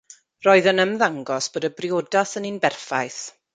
[0.45, 3.23] Roedd yn ymddangos bod y briodas yn un berffaith.